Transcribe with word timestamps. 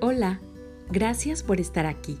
Hola, 0.00 0.38
gracias 0.92 1.42
por 1.42 1.58
estar 1.58 1.84
aquí. 1.84 2.20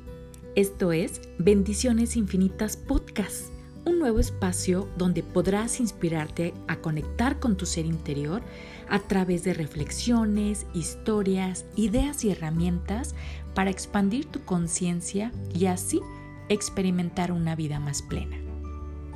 Esto 0.56 0.90
es 0.90 1.20
Bendiciones 1.38 2.16
Infinitas 2.16 2.76
Podcast, 2.76 3.52
un 3.84 4.00
nuevo 4.00 4.18
espacio 4.18 4.88
donde 4.96 5.22
podrás 5.22 5.78
inspirarte 5.78 6.54
a 6.66 6.80
conectar 6.80 7.38
con 7.38 7.56
tu 7.56 7.66
ser 7.66 7.86
interior 7.86 8.42
a 8.88 8.98
través 8.98 9.44
de 9.44 9.54
reflexiones, 9.54 10.66
historias, 10.74 11.66
ideas 11.76 12.24
y 12.24 12.32
herramientas 12.32 13.14
para 13.54 13.70
expandir 13.70 14.26
tu 14.26 14.44
conciencia 14.44 15.30
y 15.54 15.66
así 15.66 16.00
experimentar 16.48 17.30
una 17.30 17.54
vida 17.54 17.78
más 17.78 18.02
plena. 18.02 18.38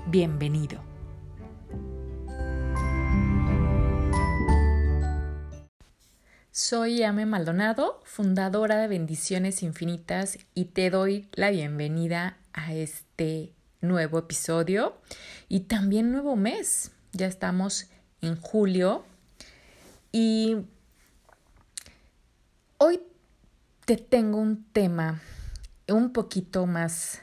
Bienvenido. 0.06 0.91
Soy 6.54 7.02
Ame 7.02 7.24
Maldonado, 7.24 8.02
fundadora 8.04 8.76
de 8.76 8.86
Bendiciones 8.86 9.62
Infinitas 9.62 10.38
y 10.52 10.66
te 10.66 10.90
doy 10.90 11.26
la 11.32 11.48
bienvenida 11.48 12.36
a 12.52 12.74
este 12.74 13.54
nuevo 13.80 14.18
episodio 14.18 15.00
y 15.48 15.60
también 15.60 16.12
nuevo 16.12 16.36
mes. 16.36 16.90
Ya 17.12 17.26
estamos 17.26 17.88
en 18.20 18.36
julio 18.36 19.06
y 20.12 20.58
hoy 22.76 23.00
te 23.86 23.96
tengo 23.96 24.36
un 24.36 24.62
tema 24.74 25.22
un 25.88 26.12
poquito 26.12 26.66
más, 26.66 27.22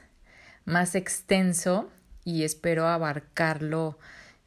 más 0.66 0.96
extenso 0.96 1.92
y 2.26 2.46
espero 2.46 2.88
abarcarlo 2.88 4.00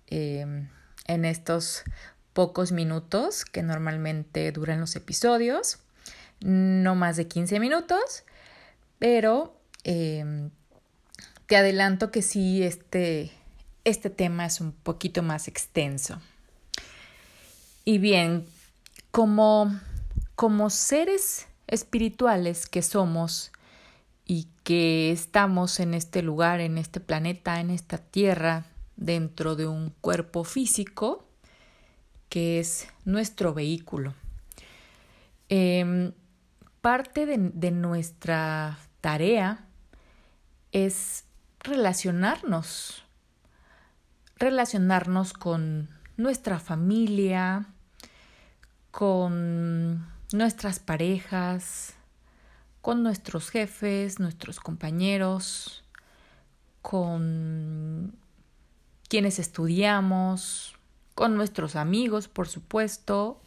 eh, 0.09 0.67
en 1.07 1.25
estos 1.25 1.85
pocos 2.33 2.73
minutos 2.73 3.45
que 3.45 3.63
normalmente 3.63 4.51
duran 4.53 4.81
los 4.81 4.97
episodios, 4.97 5.79
no 6.41 6.95
más 6.95 7.17
de 7.17 7.29
15 7.29 7.61
minutos, 7.61 8.25
pero 8.99 9.55
em, 9.85 10.51
te 11.47 11.57
adelanto 11.57 12.11
que 12.11 12.23
sí, 12.23 12.63
este, 12.63 13.33
este 13.85 14.11
tema 14.11 14.47
es 14.47 14.61
un 14.61 14.73
poquito 14.73 15.23
más 15.23 15.49
extenso. 15.49 16.21
Y 17.85 17.99
bien, 17.99 18.47
como, 19.11 19.79
como 20.37 20.71
seres 20.71 21.47
espirituales 21.67 22.67
que 22.67 22.83
somos 22.83 23.51
y 24.25 24.47
que 24.63 25.11
estamos 25.11 25.81
en 25.81 25.95
este 25.95 26.23
lugar, 26.23 26.61
en 26.61 26.79
este 26.79 27.01
planeta, 27.01 27.61
en 27.61 27.71
esta 27.71 27.99
tierra, 27.99 28.67
dentro 28.97 29.57
de 29.57 29.67
un 29.67 29.91
cuerpo 30.01 30.45
físico, 30.45 31.25
que 32.33 32.61
es 32.61 32.89
nuestro 33.05 33.53
vehículo. 33.53 34.15
Em, 35.51 36.15
parte 36.81 37.27
de, 37.27 37.37
de 37.37 37.71
nuestra 37.71 38.79
tarea 39.03 39.67
es 40.73 41.27
relacionarnos, 41.61 43.05
relacionarnos 44.37 45.35
con 45.35 45.91
nuestra 46.17 46.59
familia, 46.59 47.67
con 48.91 50.07
nuestras 50.33 50.79
parejas, 50.79 51.97
con 52.81 53.03
nuestros 53.03 53.51
jefes, 53.51 54.21
nuestros 54.21 54.59
compañeros, 54.59 55.85
con 56.81 58.17
quienes 59.07 59.39
estudiamos, 59.39 60.79
con 61.15 61.37
nuestros 61.37 61.77
amigos, 61.77 62.29
por 62.29 62.49
supuesto. 62.49 63.41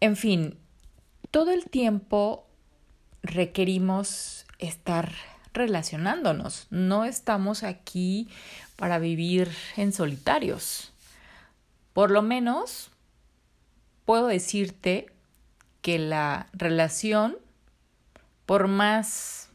En 0.00 0.16
fin, 0.16 0.58
todo 1.30 1.50
el 1.52 1.68
tiempo 1.70 2.46
requerimos 3.22 4.46
estar 4.58 5.12
relacionándonos. 5.52 6.66
No 6.70 7.04
estamos 7.04 7.62
aquí 7.62 8.28
para 8.76 8.98
vivir 8.98 9.50
en 9.76 9.92
solitarios. 9.92 10.92
Por 11.92 12.10
lo 12.10 12.22
menos 12.22 12.90
puedo 14.04 14.26
decirte 14.26 15.06
que 15.80 15.98
la 15.98 16.48
relación, 16.52 17.38
por 18.44 18.68
más 18.68 19.50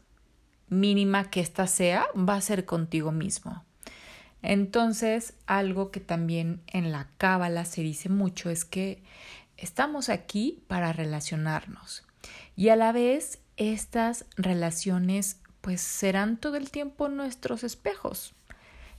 mínima 0.68 1.30
que 1.30 1.40
ésta 1.40 1.66
sea, 1.66 2.06
va 2.16 2.34
a 2.34 2.40
ser 2.40 2.64
contigo 2.64 3.12
mismo. 3.12 3.64
Entonces, 4.42 5.34
algo 5.46 5.90
que 5.90 6.00
también 6.00 6.60
en 6.66 6.92
la 6.92 7.08
cábala 7.16 7.64
se 7.64 7.82
dice 7.82 8.08
mucho 8.08 8.50
es 8.50 8.64
que 8.64 9.02
estamos 9.56 10.08
aquí 10.08 10.64
para 10.66 10.92
relacionarnos 10.92 12.04
y 12.56 12.68
a 12.68 12.76
la 12.76 12.92
vez 12.92 13.38
estas 13.56 14.24
relaciones 14.36 15.38
pues 15.60 15.80
serán 15.80 16.36
todo 16.38 16.56
el 16.56 16.70
tiempo 16.70 17.08
nuestros 17.08 17.62
espejos, 17.62 18.34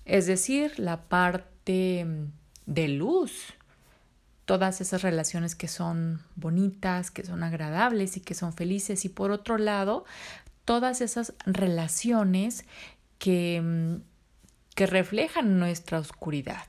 es 0.05 0.27
decir, 0.27 0.79
la 0.79 1.03
parte 1.03 2.07
de 2.65 2.87
luz, 2.87 3.53
todas 4.45 4.81
esas 4.81 5.01
relaciones 5.01 5.55
que 5.55 5.67
son 5.67 6.21
bonitas, 6.35 7.11
que 7.11 7.25
son 7.25 7.43
agradables 7.43 8.17
y 8.17 8.21
que 8.21 8.33
son 8.33 8.53
felices. 8.53 9.05
Y 9.05 9.09
por 9.09 9.31
otro 9.31 9.57
lado, 9.57 10.05
todas 10.65 11.01
esas 11.01 11.33
relaciones 11.45 12.65
que 13.19 13.99
que 14.75 14.87
reflejan 14.87 15.59
nuestra 15.59 15.99
oscuridad. 15.99 16.67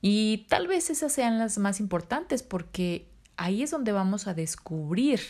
Y 0.00 0.46
tal 0.48 0.66
vez 0.66 0.90
esas 0.90 1.12
sean 1.12 1.38
las 1.38 1.58
más 1.58 1.80
importantes 1.80 2.42
porque 2.42 3.08
ahí 3.36 3.62
es 3.62 3.70
donde 3.70 3.92
vamos 3.92 4.26
a 4.26 4.34
descubrir 4.34 5.20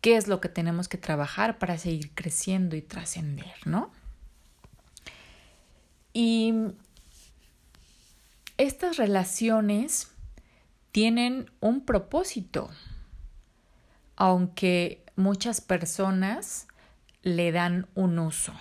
qué 0.00 0.16
es 0.16 0.28
lo 0.28 0.40
que 0.40 0.48
tenemos 0.48 0.88
que 0.88 0.98
trabajar 0.98 1.58
para 1.58 1.78
seguir 1.78 2.10
creciendo 2.14 2.76
y 2.76 2.82
trascender, 2.82 3.54
¿no? 3.64 3.90
Y 6.12 6.52
estas 8.58 8.96
relaciones 8.96 10.10
tienen 10.90 11.50
un 11.60 11.84
propósito, 11.84 12.70
aunque 14.16 15.04
muchas 15.16 15.60
personas 15.60 16.66
le 17.22 17.52
dan 17.52 17.86
un 17.94 18.18
uso. 18.18 18.52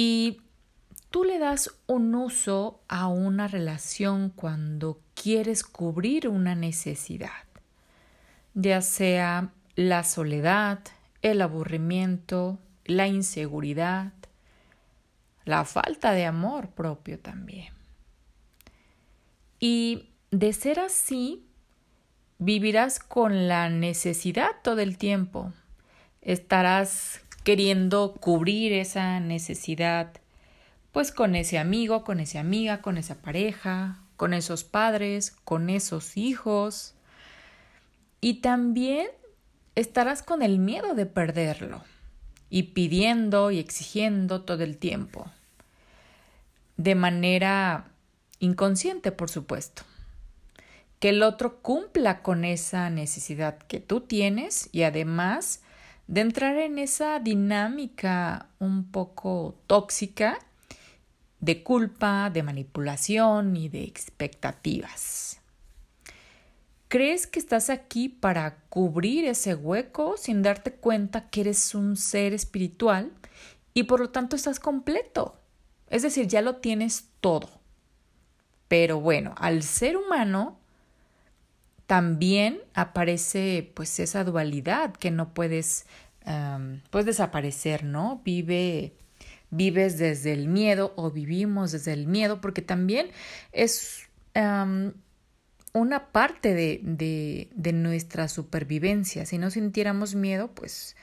Y 0.00 0.42
tú 1.10 1.24
le 1.24 1.40
das 1.40 1.74
un 1.88 2.14
uso 2.14 2.80
a 2.86 3.08
una 3.08 3.48
relación 3.48 4.30
cuando 4.30 5.00
quieres 5.20 5.64
cubrir 5.64 6.28
una 6.28 6.54
necesidad, 6.54 7.42
ya 8.54 8.80
sea 8.80 9.50
la 9.74 10.04
soledad, 10.04 10.78
el 11.20 11.42
aburrimiento, 11.42 12.60
la 12.84 13.08
inseguridad, 13.08 14.12
la 15.44 15.64
falta 15.64 16.12
de 16.12 16.26
amor 16.26 16.68
propio 16.68 17.18
también. 17.18 17.74
Y 19.58 20.10
de 20.30 20.52
ser 20.52 20.78
así, 20.78 21.44
vivirás 22.38 23.00
con 23.00 23.48
la 23.48 23.68
necesidad 23.68 24.50
todo 24.62 24.78
el 24.78 24.96
tiempo. 24.96 25.52
Estarás 26.22 27.22
queriendo 27.48 28.12
cubrir 28.12 28.74
esa 28.74 29.20
necesidad, 29.20 30.12
pues 30.92 31.12
con 31.12 31.34
ese 31.34 31.58
amigo, 31.58 32.04
con 32.04 32.20
esa 32.20 32.40
amiga, 32.40 32.82
con 32.82 32.98
esa 32.98 33.22
pareja, 33.22 34.00
con 34.18 34.34
esos 34.34 34.64
padres, 34.64 35.34
con 35.44 35.70
esos 35.70 36.18
hijos. 36.18 36.92
Y 38.20 38.42
también 38.42 39.06
estarás 39.76 40.22
con 40.22 40.42
el 40.42 40.58
miedo 40.58 40.92
de 40.92 41.06
perderlo 41.06 41.82
y 42.50 42.64
pidiendo 42.64 43.50
y 43.50 43.60
exigiendo 43.60 44.42
todo 44.42 44.62
el 44.62 44.76
tiempo, 44.76 45.24
de 46.76 46.94
manera 46.96 47.86
inconsciente, 48.40 49.10
por 49.10 49.30
supuesto. 49.30 49.84
Que 51.00 51.08
el 51.08 51.22
otro 51.22 51.62
cumpla 51.62 52.20
con 52.20 52.44
esa 52.44 52.90
necesidad 52.90 53.56
que 53.56 53.80
tú 53.80 54.02
tienes 54.02 54.68
y 54.70 54.82
además 54.82 55.62
de 56.08 56.22
entrar 56.22 56.56
en 56.56 56.78
esa 56.78 57.20
dinámica 57.20 58.48
un 58.58 58.90
poco 58.90 59.54
tóxica 59.66 60.38
de 61.38 61.62
culpa, 61.62 62.30
de 62.30 62.42
manipulación 62.42 63.54
y 63.56 63.68
de 63.68 63.84
expectativas. 63.84 65.40
¿Crees 66.88 67.26
que 67.26 67.38
estás 67.38 67.68
aquí 67.68 68.08
para 68.08 68.56
cubrir 68.70 69.26
ese 69.26 69.54
hueco 69.54 70.16
sin 70.16 70.42
darte 70.42 70.72
cuenta 70.72 71.28
que 71.28 71.42
eres 71.42 71.74
un 71.74 71.96
ser 71.96 72.32
espiritual 72.32 73.12
y 73.74 73.82
por 73.82 74.00
lo 74.00 74.08
tanto 74.08 74.34
estás 74.34 74.58
completo? 74.58 75.38
Es 75.90 76.02
decir, 76.02 76.26
ya 76.26 76.40
lo 76.40 76.56
tienes 76.56 77.10
todo. 77.20 77.50
Pero 78.68 79.00
bueno, 79.00 79.34
al 79.36 79.62
ser 79.62 79.98
humano 79.98 80.58
también 81.88 82.60
aparece 82.74 83.72
pues 83.74 83.98
esa 83.98 84.22
dualidad 84.22 84.92
que 84.92 85.10
no 85.10 85.32
puedes 85.32 85.86
pues 86.90 87.06
desaparecer, 87.06 87.84
¿no? 87.84 88.20
Vive 88.22 88.92
vives 89.50 89.96
desde 89.96 90.34
el 90.34 90.46
miedo 90.46 90.92
o 90.96 91.10
vivimos 91.10 91.72
desde 91.72 91.94
el 91.94 92.06
miedo 92.06 92.42
porque 92.42 92.60
también 92.60 93.08
es 93.52 94.06
un 94.34 94.94
una 95.74 96.12
parte 96.12 96.54
de, 96.54 97.48
de 97.54 97.72
nuestra 97.72 98.28
supervivencia. 98.28 99.26
Si 99.26 99.38
no 99.38 99.50
sintiéramos 99.50 100.14
miedo, 100.14 100.48
pues 100.48 100.96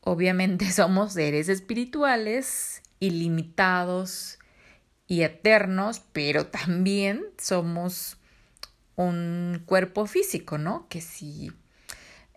obviamente 0.00 0.70
somos 0.72 1.14
seres 1.14 1.48
espirituales 1.48 2.82
ilimitados 3.00 4.38
y 5.06 5.22
eternos, 5.22 6.02
pero 6.12 6.46
también 6.46 7.24
somos 7.38 8.19
un 8.96 9.62
cuerpo 9.66 10.06
físico, 10.06 10.58
¿no? 10.58 10.86
Que 10.88 11.00
si 11.00 11.52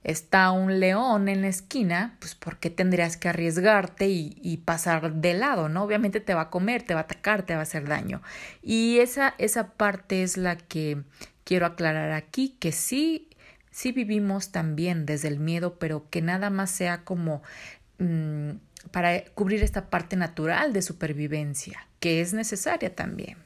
está 0.04 0.52
un 0.52 0.80
león 0.80 1.30
en 1.30 1.42
la 1.42 1.48
esquina, 1.48 2.18
pues 2.20 2.36
¿por 2.36 2.58
qué 2.58 2.70
tendrías 2.70 3.16
que 3.18 3.30
arriesgarte 3.30 4.10
y, 4.10 4.38
y, 4.42 4.58
pasar 4.58 5.14
de 5.14 5.34
lado, 5.34 5.70
¿no? 5.70 5.84
Obviamente 5.84 6.20
te 6.20 6.34
va 6.34 6.42
a 6.42 6.50
comer, 6.50 6.84
te 6.84 6.94
va 6.94 7.02
a 7.02 7.04
atacar, 7.04 7.44
te 7.44 7.54
va 7.54 7.62
a 7.62 7.64
hacer 7.64 7.88
daño. 7.88 8.22
Y 8.62 9.00
esa, 9.00 9.34
esa 9.38 9.74
parte 9.74 10.24
es 10.24 10.38
la 10.38 10.58
que 10.58 11.04
quiero 11.44 11.66
aclarar 11.66 12.12
aquí, 12.12 12.58
que 12.60 12.72
sí, 12.72 13.30
sí 13.72 13.92
vivimos 13.92 14.52
también 14.52 15.06
desde 15.06 15.30
el 15.30 15.40
miedo, 15.40 15.80
pero 15.80 16.10
que 16.10 16.22
nada 16.22 16.50
más 16.50 16.72
sea 16.72 17.04
como 17.04 17.42
mmm, 17.98 18.52
para 18.92 19.24
cubrir 19.34 19.64
esta 19.64 19.90
parte 19.90 20.16
natural 20.16 20.74
de 20.74 20.82
supervivencia, 20.82 21.88
que 22.00 22.22
es 22.22 22.34
necesaria 22.34 22.94
también. 22.94 23.38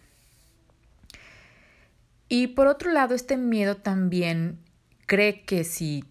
Y 2.29 2.47
por 2.47 2.67
otro 2.67 2.91
lado, 2.91 3.15
este 3.15 3.37
miedo 3.37 3.77
también 3.77 4.59
cree 5.05 5.43
que 5.43 5.63
si 5.63 6.03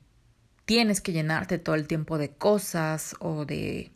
tienes 0.64 1.00
que 1.00 1.12
llenarte 1.12 1.58
todo 1.58 1.74
el 1.74 1.86
tiempo 1.86 2.18
de 2.18 2.30
cosas 2.30 3.14
o 3.20 3.44
de 3.44 3.92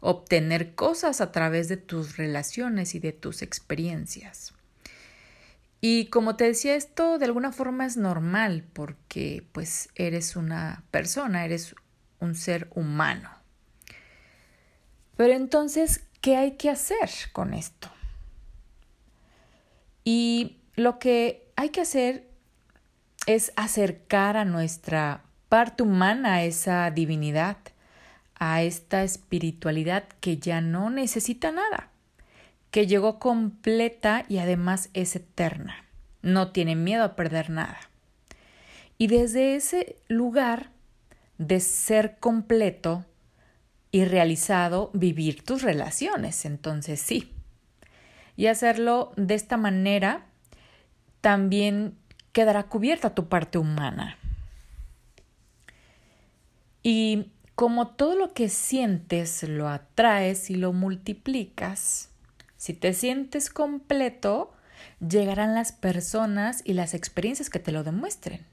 obtener 0.00 0.74
cosas 0.74 1.20
a 1.20 1.32
través 1.32 1.68
de 1.68 1.76
tus 1.76 2.16
relaciones 2.16 2.94
y 2.94 3.00
de 3.00 3.12
tus 3.12 3.42
experiencias. 3.42 4.52
Y 5.80 6.06
como 6.06 6.36
te 6.36 6.44
decía, 6.44 6.74
esto 6.74 7.18
de 7.18 7.26
alguna 7.26 7.52
forma 7.52 7.86
es 7.86 7.96
normal 7.96 8.64
porque 8.72 9.46
pues 9.52 9.88
eres 9.94 10.36
una 10.36 10.84
persona, 10.90 11.44
eres 11.44 11.74
un 12.20 12.34
ser 12.34 12.68
humano. 12.74 13.30
Pero 15.16 15.32
entonces, 15.32 16.04
¿qué 16.20 16.36
hay 16.36 16.56
que 16.56 16.70
hacer 16.70 17.10
con 17.32 17.54
esto? 17.54 17.90
Y 20.04 20.58
lo 20.76 20.98
que 20.98 21.45
hay 21.56 21.70
que 21.70 21.80
hacer 21.80 22.28
es 23.26 23.52
acercar 23.56 24.36
a 24.36 24.44
nuestra 24.44 25.24
parte 25.48 25.82
humana 25.82 26.34
a 26.34 26.44
esa 26.44 26.90
divinidad, 26.90 27.56
a 28.34 28.62
esta 28.62 29.02
espiritualidad 29.02 30.04
que 30.20 30.38
ya 30.38 30.60
no 30.60 30.90
necesita 30.90 31.50
nada, 31.50 31.90
que 32.70 32.86
llegó 32.86 33.18
completa 33.18 34.24
y 34.28 34.38
además 34.38 34.90
es 34.94 35.16
eterna, 35.16 35.84
no 36.22 36.52
tiene 36.52 36.76
miedo 36.76 37.02
a 37.02 37.16
perder 37.16 37.50
nada. 37.50 37.80
Y 38.98 39.08
desde 39.08 39.56
ese 39.56 39.96
lugar 40.08 40.70
de 41.38 41.60
ser 41.60 42.18
completo, 42.18 43.04
y 43.96 44.04
realizado 44.04 44.90
vivir 44.92 45.42
tus 45.42 45.62
relaciones. 45.62 46.44
Entonces 46.44 47.00
sí. 47.00 47.32
Y 48.36 48.48
hacerlo 48.48 49.12
de 49.16 49.34
esta 49.34 49.56
manera 49.56 50.25
también 51.20 51.96
quedará 52.32 52.64
cubierta 52.64 53.14
tu 53.14 53.28
parte 53.28 53.58
humana. 53.58 54.18
Y 56.82 57.32
como 57.54 57.88
todo 57.88 58.14
lo 58.14 58.32
que 58.32 58.48
sientes 58.48 59.42
lo 59.42 59.68
atraes 59.68 60.50
y 60.50 60.56
lo 60.56 60.72
multiplicas, 60.72 62.10
si 62.56 62.74
te 62.74 62.92
sientes 62.92 63.50
completo, 63.50 64.52
llegarán 65.00 65.54
las 65.54 65.72
personas 65.72 66.62
y 66.64 66.74
las 66.74 66.94
experiencias 66.94 67.50
que 67.50 67.58
te 67.58 67.72
lo 67.72 67.82
demuestren. 67.82 68.44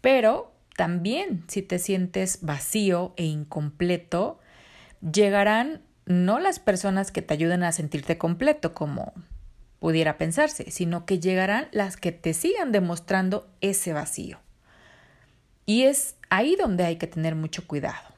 Pero 0.00 0.52
también 0.76 1.44
si 1.48 1.62
te 1.62 1.78
sientes 1.78 2.40
vacío 2.42 3.14
e 3.16 3.24
incompleto, 3.24 4.38
llegarán 5.00 5.82
no 6.06 6.38
las 6.38 6.58
personas 6.58 7.12
que 7.12 7.22
te 7.22 7.34
ayuden 7.34 7.62
a 7.62 7.72
sentirte 7.72 8.18
completo 8.18 8.74
como 8.74 9.12
pudiera 9.78 10.18
pensarse, 10.18 10.70
sino 10.70 11.06
que 11.06 11.20
llegarán 11.20 11.68
las 11.72 11.96
que 11.96 12.12
te 12.12 12.34
sigan 12.34 12.72
demostrando 12.72 13.48
ese 13.60 13.92
vacío. 13.92 14.38
Y 15.66 15.84
es 15.84 16.16
ahí 16.30 16.56
donde 16.56 16.84
hay 16.84 16.96
que 16.96 17.06
tener 17.06 17.34
mucho 17.34 17.66
cuidado. 17.66 18.14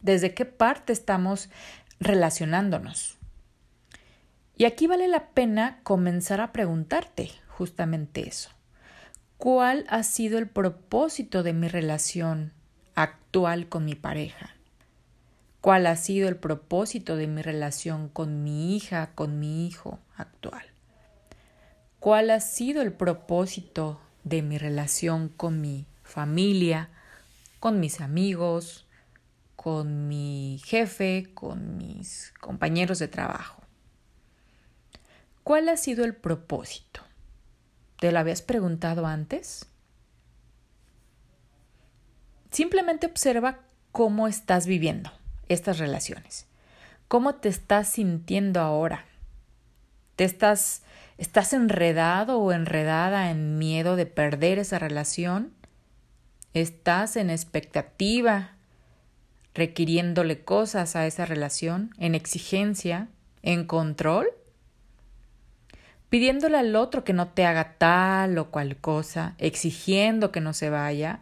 ¿Desde 0.00 0.34
qué 0.34 0.44
parte 0.44 0.92
estamos 0.92 1.48
relacionándonos? 1.98 3.16
Y 4.56 4.66
aquí 4.66 4.86
vale 4.86 5.08
la 5.08 5.28
pena 5.30 5.80
comenzar 5.82 6.40
a 6.40 6.52
preguntarte 6.52 7.30
justamente 7.48 8.28
eso. 8.28 8.50
¿Cuál 9.38 9.84
ha 9.88 10.02
sido 10.02 10.38
el 10.38 10.48
propósito 10.48 11.42
de 11.42 11.52
mi 11.52 11.68
relación 11.68 12.52
actual 12.94 13.68
con 13.68 13.84
mi 13.84 13.94
pareja? 13.94 14.54
cuál 15.64 15.86
ha 15.86 15.96
sido 15.96 16.28
el 16.28 16.36
propósito 16.36 17.16
de 17.16 17.26
mi 17.26 17.40
relación 17.40 18.10
con 18.10 18.42
mi 18.42 18.76
hija, 18.76 19.12
con 19.14 19.40
mi 19.40 19.66
hijo 19.66 19.98
actual. 20.14 20.62
¿Cuál 22.04 22.28
ha 22.28 22.40
sido 22.40 22.82
el 22.82 22.92
propósito 22.92 23.98
de 24.24 24.42
mi 24.42 24.58
relación 24.58 25.30
con 25.30 25.62
mi 25.62 25.86
familia, 26.02 26.90
con 27.60 27.80
mis 27.80 28.02
amigos, 28.02 28.86
con 29.56 30.06
mi 30.06 30.60
jefe, 30.66 31.30
con 31.32 31.78
mis 31.78 32.34
compañeros 32.42 32.98
de 32.98 33.08
trabajo? 33.08 33.62
¿Cuál 35.44 35.70
ha 35.70 35.78
sido 35.78 36.04
el 36.04 36.14
propósito? 36.14 37.00
¿Te 37.98 38.12
lo 38.12 38.18
habías 38.18 38.42
preguntado 38.42 39.06
antes? 39.06 39.64
Simplemente 42.50 43.06
observa 43.06 43.60
cómo 43.92 44.28
estás 44.28 44.66
viviendo 44.66 45.10
estas 45.48 45.78
relaciones. 45.78 46.44
¿Cómo 47.08 47.36
te 47.36 47.48
estás 47.48 47.88
sintiendo 47.88 48.60
ahora? 48.60 49.06
¿Te 50.16 50.24
estás, 50.24 50.82
estás 51.18 51.52
enredado 51.52 52.38
o 52.38 52.52
enredada 52.52 53.30
en 53.30 53.58
miedo 53.58 53.96
de 53.96 54.06
perder 54.06 54.58
esa 54.58 54.78
relación? 54.78 55.52
¿Estás 56.52 57.16
en 57.16 57.30
expectativa, 57.30 58.52
requiriéndole 59.54 60.44
cosas 60.44 60.96
a 60.96 61.06
esa 61.06 61.26
relación, 61.26 61.94
en 61.98 62.14
exigencia, 62.14 63.08
en 63.42 63.66
control? 63.66 64.28
Pidiéndole 66.08 66.58
al 66.58 66.76
otro 66.76 67.02
que 67.02 67.12
no 67.12 67.28
te 67.28 67.44
haga 67.44 67.74
tal 67.78 68.38
o 68.38 68.50
cual 68.50 68.76
cosa, 68.76 69.34
exigiendo 69.38 70.30
que 70.30 70.40
no 70.40 70.52
se 70.52 70.70
vaya. 70.70 71.20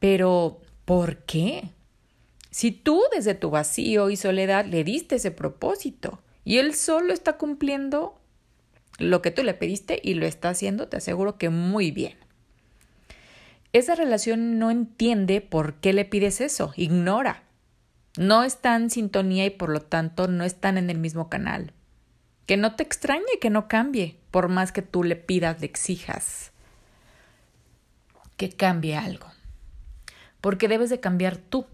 Pero, 0.00 0.60
¿por 0.84 1.18
qué? 1.18 1.70
Si 2.50 2.70
tú 2.70 3.02
desde 3.12 3.34
tu 3.34 3.50
vacío 3.50 4.10
y 4.10 4.16
soledad 4.16 4.64
le 4.64 4.84
diste 4.84 5.16
ese 5.16 5.30
propósito 5.30 6.20
y 6.44 6.58
él 6.58 6.74
solo 6.74 7.12
está 7.12 7.36
cumpliendo 7.36 8.20
lo 8.98 9.22
que 9.22 9.30
tú 9.30 9.42
le 9.42 9.54
pediste 9.54 10.00
y 10.02 10.14
lo 10.14 10.26
está 10.26 10.50
haciendo, 10.50 10.88
te 10.88 10.96
aseguro 10.96 11.36
que 11.36 11.50
muy 11.50 11.90
bien. 11.90 12.16
Esa 13.72 13.94
relación 13.94 14.58
no 14.58 14.70
entiende 14.70 15.40
por 15.40 15.74
qué 15.74 15.92
le 15.92 16.04
pides 16.04 16.40
eso, 16.40 16.72
ignora. 16.76 17.42
No 18.16 18.44
está 18.44 18.76
en 18.76 18.90
sintonía 18.90 19.44
y 19.46 19.50
por 19.50 19.70
lo 19.70 19.80
tanto 19.80 20.28
no 20.28 20.44
están 20.44 20.78
en 20.78 20.90
el 20.90 20.98
mismo 20.98 21.28
canal. 21.28 21.72
Que 22.46 22.56
no 22.56 22.76
te 22.76 22.84
extrañe 22.84 23.38
que 23.40 23.50
no 23.50 23.66
cambie, 23.66 24.16
por 24.30 24.48
más 24.48 24.70
que 24.70 24.82
tú 24.82 25.02
le 25.02 25.16
pidas, 25.16 25.60
le 25.60 25.66
exijas 25.66 26.52
que 28.36 28.50
cambie 28.50 28.96
algo. 28.96 29.26
Porque 30.40 30.68
debes 30.68 30.90
de 30.90 31.00
cambiar 31.00 31.36
tú 31.36 31.66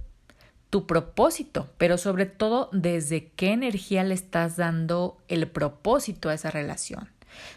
tu 0.71 0.87
propósito, 0.87 1.69
pero 1.79 1.99
sobre 1.99 2.27
todo 2.27 2.71
desde 2.73 3.29
qué 3.31 3.53
energía 3.53 4.05
le 4.05 4.15
estás 4.15 4.57
dando 4.57 5.19
el 5.27 5.49
propósito 5.49 6.29
a 6.29 6.35
esa 6.35 6.51
relación. 6.51 7.11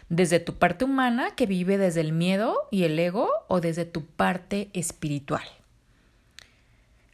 Desde 0.08 0.40
tu 0.40 0.54
parte 0.54 0.84
humana 0.84 1.34
que 1.36 1.46
vive 1.46 1.78
desde 1.78 2.00
el 2.00 2.12
miedo 2.12 2.68
y 2.70 2.84
el 2.84 2.98
ego 2.98 3.30
o 3.48 3.60
desde 3.60 3.84
tu 3.84 4.04
parte 4.04 4.68
espiritual. 4.72 5.44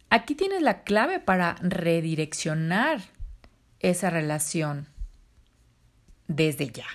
Aquí 0.08 0.34
tienes 0.34 0.62
la 0.62 0.82
clave 0.82 1.20
para 1.20 1.56
redireccionar 1.60 3.00
esa 3.78 4.10
relación 4.10 4.88
desde 6.28 6.70
ya. 6.70 6.86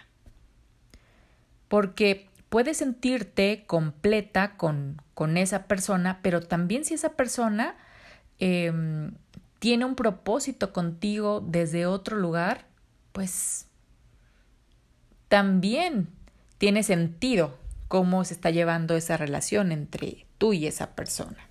Porque 1.68 2.28
puedes 2.50 2.78
sentirte 2.78 3.66
completa 3.68 4.58
con, 4.58 5.02
con 5.14 5.38
esa 5.38 5.64
persona, 5.68 6.20
pero 6.22 6.42
también 6.42 6.86
si 6.86 6.94
esa 6.94 7.14
persona 7.14 7.76
Em, 8.40 9.14
tiene 9.60 9.86
un 9.86 9.96
propósito 9.96 10.74
contigo 10.74 11.42
desde 11.46 11.86
otro 11.86 12.18
lugar, 12.18 12.68
pues 13.12 13.68
también 15.28 16.10
tiene 16.58 16.84
sentido 16.84 17.58
cómo 17.88 18.24
se 18.26 18.34
está 18.34 18.52
llevando 18.52 18.96
esa 18.96 19.18
relación 19.18 19.72
entre 19.72 20.26
tú 20.38 20.54
y 20.54 20.68
esa 20.68 20.96
persona. 20.96 21.50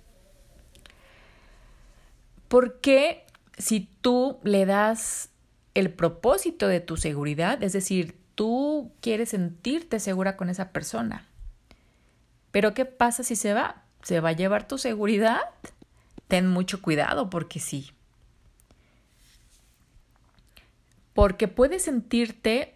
Porque 2.47 3.25
si 3.57 3.89
tú 4.01 4.39
le 4.43 4.65
das 4.65 5.29
el 5.73 5.91
propósito 5.91 6.67
de 6.67 6.79
tu 6.79 6.97
seguridad, 6.97 7.61
es 7.63 7.73
decir, 7.73 8.17
tú 8.35 8.91
quieres 9.01 9.29
sentirte 9.29 9.99
segura 9.99 10.37
con 10.37 10.49
esa 10.49 10.71
persona, 10.71 11.27
Pero 12.51 12.73
¿qué 12.73 12.85
pasa 12.85 13.23
si 13.23 13.35
se 13.35 13.53
va? 13.53 13.83
¿Se 14.01 14.21
va 14.21 14.29
a 14.29 14.31
llevar 14.31 14.65
tu 14.65 14.77
seguridad? 14.77 15.41
Ten 16.27 16.47
mucho 16.47 16.81
cuidado 16.81 17.29
porque 17.29 17.59
sí. 17.59 17.91
Porque 21.13 21.47
puedes 21.47 21.83
sentirte 21.83 22.75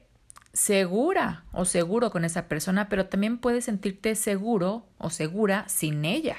segura 0.53 1.45
o 1.51 1.65
seguro 1.65 2.11
con 2.11 2.25
esa 2.25 2.47
persona, 2.47 2.89
pero 2.89 3.07
también 3.07 3.37
puedes 3.37 3.65
sentirte 3.65 4.15
seguro 4.15 4.85
o 4.97 5.09
segura 5.09 5.67
sin 5.67 6.05
ella. 6.05 6.37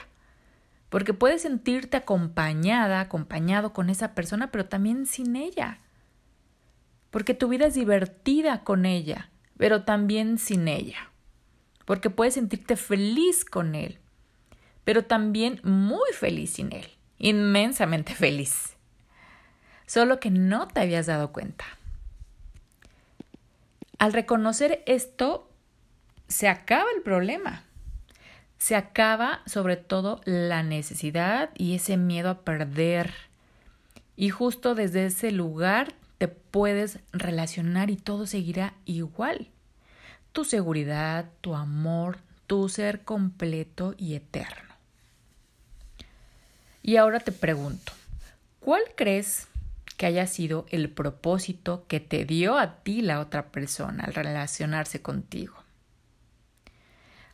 Porque 0.89 1.15
puedes 1.15 1.43
sentirte 1.43 1.97
acompañada, 1.97 3.01
acompañado 3.01 3.73
con 3.73 3.91
esa 3.91 4.15
persona, 4.15 4.51
pero 4.51 4.67
también 4.67 5.07
sin 5.07 5.37
ella. 5.37 5.79
Porque 7.11 7.35
tu 7.35 7.49
vida 7.49 7.67
es 7.67 7.75
divertida 7.75 8.65
con 8.65 8.87
ella, 8.87 9.31
pero 9.57 9.85
también 9.85 10.39
sin 10.39 10.69
ella. 10.69 11.11
Porque 11.85 12.11
puedes 12.11 12.35
sentirte 12.35 12.77
feliz 12.77 13.45
con 13.45 13.75
él, 13.75 13.99
pero 14.85 15.05
también 15.05 15.61
muy 15.63 16.13
feliz 16.13 16.51
sin 16.55 16.73
él. 16.73 16.89
Inmensamente 17.23 18.15
feliz. 18.15 18.77
Solo 19.87 20.21
que 20.21 20.31
no 20.31 20.67
te 20.69 20.81
habías 20.81 21.05
dado 21.07 21.33
cuenta. 21.33 21.67
Al 23.99 24.15
reconocer 24.15 24.83
esto, 24.87 25.47
se 26.29 26.49
acaba 26.49 26.87
el 26.97 27.03
problema. 27.03 27.65
Se 28.57 28.75
acaba 28.75 29.43
sobre 29.45 29.77
todo 29.77 30.23
la 30.25 30.63
necesidad 30.63 31.51
y 31.59 31.75
ese 31.75 31.99
miedo 31.99 32.31
a 32.31 32.41
perder. 32.41 33.13
Y 34.17 34.31
justo 34.31 34.75
desde 34.75 35.05
ese 35.05 35.31
lugar 35.31 35.93
te 36.17 36.29
puedes 36.29 37.01
relacionar 37.13 37.91
y 37.91 37.97
todo 37.97 38.27
seguirá 38.27 38.73
igual. 38.87 39.49
Tu 40.33 40.47
seguridad, 40.47 41.29
tu 41.43 41.55
amor, 41.55 42.17
tu 42.47 42.71
ser 42.71 43.03
completo 43.05 43.95
y 43.99 44.15
eterno. 44.15 44.70
Y 46.83 46.97
ahora 46.97 47.21
te 47.21 47.33
pregunto, 47.33 47.93
¿cuál 48.61 48.83
crees 48.97 49.49
que 50.01 50.07
haya 50.07 50.27
sido 50.27 50.65
el 50.71 50.89
propósito 50.89 51.85
que 51.87 52.01
te 52.01 52.25
dio 52.25 52.57
a 52.57 52.77
ti 52.77 53.03
la 53.03 53.21
otra 53.21 53.53
persona 53.53 54.05
al 54.05 54.15
relacionarse 54.15 55.03
contigo. 55.03 55.63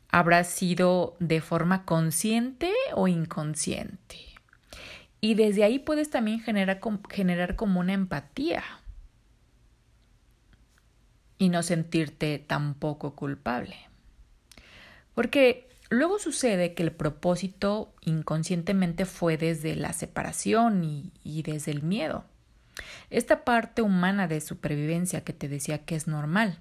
¿Habrá 0.08 0.42
sido 0.42 1.14
de 1.20 1.40
forma 1.40 1.84
consciente 1.84 2.72
o 2.96 3.06
inconsciente? 3.06 4.16
Y 5.20 5.34
desde 5.34 5.62
ahí 5.62 5.78
puedes 5.78 6.10
también 6.10 6.40
generar, 6.40 6.80
generar 7.08 7.54
como 7.54 7.78
una 7.78 7.92
empatía 7.92 8.64
y 11.38 11.50
no 11.50 11.62
sentirte 11.62 12.40
tampoco 12.40 13.14
culpable. 13.14 13.76
Porque 15.14 15.65
luego 15.88 16.18
sucede 16.18 16.74
que 16.74 16.82
el 16.82 16.92
propósito 16.92 17.94
inconscientemente 18.00 19.04
fue 19.04 19.36
desde 19.36 19.76
la 19.76 19.92
separación 19.92 20.84
y, 20.84 21.42
desde 21.42 21.72
el 21.72 21.82
miedo. 21.82 22.24
Esta 23.10 23.44
parte 23.44 23.82
humana 23.82 24.28
de 24.28 24.40
supervivencia 24.40 25.22
que 25.22 25.32
te 25.32 25.48
decía 25.48 25.84
que 25.84 25.96
es 25.96 26.06
normal, 26.06 26.58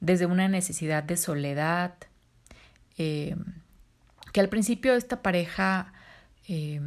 desde 0.00 0.26
una 0.26 0.48
necesidad 0.48 1.02
de 1.02 1.16
soledad, 1.16 1.94
eh, 2.96 3.36
que 4.32 4.40
al 4.40 4.48
principio 4.48 4.94
esta 4.94 5.22
pareja 5.22 5.92
eh, 6.48 6.80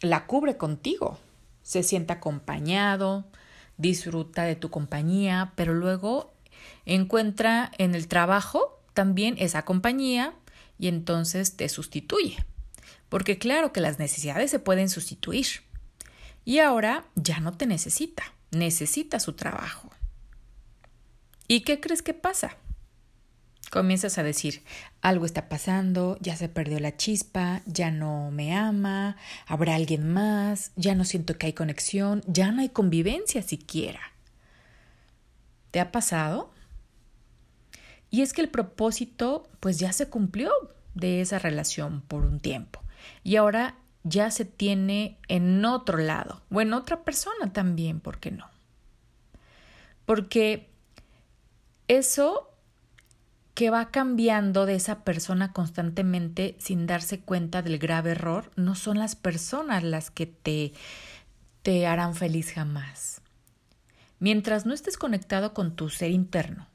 la 0.00 0.26
cubre 0.26 0.56
contigo, 0.56 1.18
se 1.62 1.82
siente 1.82 2.12
acompañado, 2.12 3.24
disfruta 3.76 4.44
de 4.44 4.56
tu 4.56 4.70
compañía, 4.70 5.52
pero 5.56 5.74
luego 5.74 6.32
encuentra 6.84 7.70
en 7.78 7.94
el 7.94 8.08
trabajo 8.08 8.80
también 8.94 9.36
esa 9.38 9.64
compañía 9.64 10.32
y 10.78 10.88
entonces 10.88 11.56
te 11.56 11.68
sustituye. 11.68 12.44
Porque 13.08 13.38
claro 13.38 13.72
que 13.72 13.80
las 13.80 13.98
necesidades 13.98 14.50
se 14.50 14.58
pueden 14.58 14.88
sustituir 14.88 15.46
y 16.44 16.58
ahora 16.58 17.04
ya 17.14 17.40
no 17.40 17.56
te 17.56 17.66
necesita, 17.66 18.22
necesita 18.50 19.20
su 19.20 19.34
trabajo. 19.34 19.90
¿Y 21.48 21.60
qué 21.60 21.80
crees 21.80 22.02
que 22.02 22.14
pasa? 22.14 22.56
Comienzas 23.70 24.18
a 24.18 24.22
decir, 24.22 24.62
algo 25.00 25.26
está 25.26 25.48
pasando, 25.48 26.18
ya 26.20 26.36
se 26.36 26.48
perdió 26.48 26.78
la 26.78 26.96
chispa, 26.96 27.62
ya 27.66 27.90
no 27.90 28.30
me 28.30 28.54
ama, 28.54 29.16
habrá 29.46 29.74
alguien 29.74 30.12
más, 30.12 30.70
ya 30.76 30.94
no 30.94 31.04
siento 31.04 31.36
que 31.36 31.46
hay 31.46 31.52
conexión, 31.52 32.22
ya 32.26 32.52
no 32.52 32.62
hay 32.62 32.68
convivencia 32.68 33.42
siquiera. 33.42 34.00
¿Te 35.72 35.80
ha 35.80 35.90
pasado? 35.90 36.52
Y 38.10 38.22
es 38.22 38.32
que 38.32 38.40
el 38.40 38.48
propósito 38.48 39.48
pues 39.60 39.78
ya 39.78 39.92
se 39.92 40.08
cumplió 40.08 40.50
de 40.94 41.20
esa 41.20 41.38
relación 41.38 42.00
por 42.02 42.24
un 42.24 42.40
tiempo 42.40 42.82
y 43.22 43.36
ahora 43.36 43.76
ya 44.02 44.30
se 44.30 44.44
tiene 44.44 45.18
en 45.28 45.64
otro 45.64 45.98
lado 45.98 46.42
o 46.50 46.60
en 46.60 46.72
otra 46.72 47.02
persona 47.04 47.52
también, 47.52 48.00
¿por 48.00 48.18
qué 48.18 48.30
no? 48.30 48.48
Porque 50.04 50.70
eso 51.88 52.50
que 53.54 53.70
va 53.70 53.90
cambiando 53.90 54.66
de 54.66 54.74
esa 54.74 55.02
persona 55.02 55.52
constantemente 55.52 56.56
sin 56.58 56.86
darse 56.86 57.20
cuenta 57.20 57.62
del 57.62 57.78
grave 57.78 58.10
error, 58.12 58.50
no 58.54 58.74
son 58.74 58.98
las 58.98 59.16
personas 59.16 59.82
las 59.82 60.10
que 60.10 60.26
te, 60.26 60.74
te 61.62 61.86
harán 61.86 62.14
feliz 62.14 62.52
jamás. 62.52 63.22
Mientras 64.18 64.66
no 64.66 64.74
estés 64.74 64.96
conectado 64.98 65.54
con 65.54 65.74
tu 65.74 65.88
ser 65.88 66.10
interno, 66.10 66.68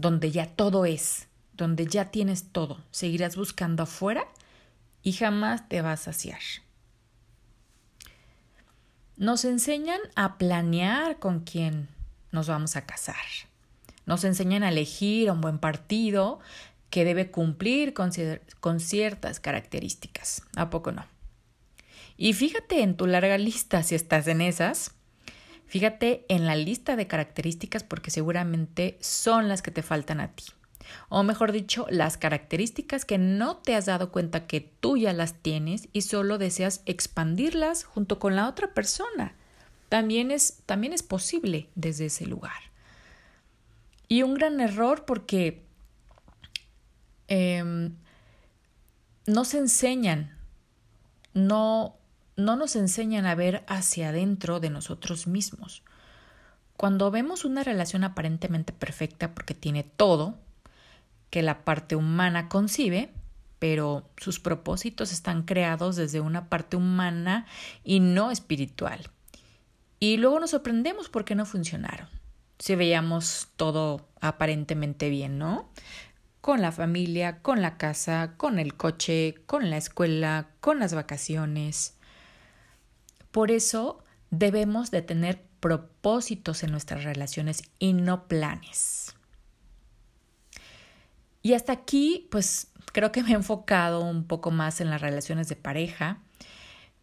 donde 0.00 0.30
ya 0.30 0.46
todo 0.46 0.84
es, 0.84 1.28
donde 1.52 1.86
ya 1.86 2.10
tienes 2.10 2.52
todo, 2.52 2.82
seguirás 2.90 3.36
buscando 3.36 3.82
afuera 3.82 4.26
y 5.02 5.12
jamás 5.12 5.68
te 5.68 5.82
vas 5.82 6.00
a 6.02 6.12
saciar. 6.12 6.40
Nos 9.16 9.44
enseñan 9.44 10.00
a 10.14 10.38
planear 10.38 11.18
con 11.18 11.40
quién 11.40 11.88
nos 12.32 12.48
vamos 12.48 12.76
a 12.76 12.86
casar. 12.86 13.16
Nos 14.06 14.24
enseñan 14.24 14.62
a 14.62 14.70
elegir 14.70 15.30
un 15.30 15.42
buen 15.42 15.58
partido 15.58 16.40
que 16.88 17.04
debe 17.04 17.30
cumplir 17.30 17.92
con, 17.92 18.10
con 18.60 18.80
ciertas 18.80 19.38
características. 19.38 20.42
¿A 20.56 20.70
poco 20.70 20.92
no? 20.92 21.04
Y 22.16 22.32
fíjate 22.32 22.82
en 22.82 22.96
tu 22.96 23.06
larga 23.06 23.38
lista 23.38 23.82
si 23.82 23.94
estás 23.94 24.26
en 24.26 24.40
esas. 24.40 24.94
Fíjate 25.70 26.26
en 26.28 26.46
la 26.46 26.54
lista 26.54 26.96
de 26.96 27.06
características 27.06 27.82
porque 27.82 28.10
seguramente 28.10 28.98
son 29.00 29.48
las 29.48 29.62
que 29.62 29.70
te 29.70 29.82
faltan 29.82 30.20
a 30.20 30.32
ti 30.32 30.44
o 31.08 31.22
mejor 31.22 31.52
dicho, 31.52 31.86
las 31.90 32.16
características 32.16 33.04
que 33.04 33.18
no 33.18 33.58
te 33.58 33.74
has 33.74 33.86
dado 33.86 34.12
cuenta 34.12 34.46
que 34.46 34.60
tú 34.60 34.96
ya 34.96 35.12
las 35.12 35.34
tienes 35.34 35.88
y 35.92 36.02
solo 36.02 36.38
deseas 36.38 36.82
expandirlas 36.86 37.84
junto 37.84 38.18
con 38.18 38.36
la 38.36 38.48
otra 38.48 38.74
persona. 38.74 39.34
También 39.88 40.30
es, 40.30 40.62
también 40.66 40.92
es 40.92 41.02
posible 41.02 41.68
desde 41.74 42.06
ese 42.06 42.26
lugar. 42.26 42.60
Y 44.08 44.22
un 44.22 44.34
gran 44.34 44.60
error 44.60 45.04
porque 45.04 45.62
em, 47.28 47.94
no 49.26 49.44
se 49.44 49.58
enseñan, 49.58 50.36
no, 51.34 51.96
no 52.36 52.56
nos 52.56 52.76
enseñan 52.76 53.26
a 53.26 53.34
ver 53.34 53.64
hacia 53.66 54.10
adentro 54.10 54.60
de 54.60 54.70
nosotros 54.70 55.26
mismos. 55.26 55.82
Cuando 56.76 57.10
vemos 57.10 57.44
una 57.44 57.62
relación 57.62 58.04
aparentemente 58.04 58.72
perfecta 58.72 59.34
porque 59.34 59.54
tiene 59.54 59.82
todo, 59.82 60.38
que 61.30 61.42
la 61.42 61.64
parte 61.64 61.96
humana 61.96 62.48
concibe, 62.48 63.12
pero 63.58 64.08
sus 64.16 64.40
propósitos 64.40 65.12
están 65.12 65.42
creados 65.42 65.96
desde 65.96 66.20
una 66.20 66.48
parte 66.48 66.76
humana 66.76 67.46
y 67.84 68.00
no 68.00 68.30
espiritual. 68.30 69.10
Y 70.00 70.16
luego 70.16 70.40
nos 70.40 70.50
sorprendemos 70.50 71.08
porque 71.08 71.34
no 71.34 71.44
funcionaron. 71.44 72.08
Si 72.58 72.74
veíamos 72.74 73.48
todo 73.56 74.08
aparentemente 74.20 75.10
bien, 75.10 75.38
¿no? 75.38 75.70
Con 76.40 76.62
la 76.62 76.72
familia, 76.72 77.42
con 77.42 77.60
la 77.60 77.76
casa, 77.76 78.34
con 78.38 78.58
el 78.58 78.74
coche, 78.74 79.34
con 79.46 79.68
la 79.68 79.76
escuela, 79.76 80.48
con 80.60 80.78
las 80.78 80.94
vacaciones. 80.94 81.98
Por 83.30 83.50
eso 83.50 84.02
debemos 84.30 84.90
de 84.90 85.02
tener 85.02 85.42
propósitos 85.60 86.62
en 86.62 86.70
nuestras 86.70 87.04
relaciones 87.04 87.62
y 87.78 87.92
no 87.92 88.26
planes. 88.26 89.14
Y 91.42 91.54
hasta 91.54 91.72
aquí, 91.72 92.28
pues 92.30 92.68
creo 92.92 93.12
que 93.12 93.22
me 93.22 93.30
he 93.30 93.34
enfocado 93.34 94.00
un 94.00 94.24
poco 94.24 94.50
más 94.50 94.80
en 94.80 94.90
las 94.90 95.00
relaciones 95.00 95.48
de 95.48 95.56
pareja, 95.56 96.18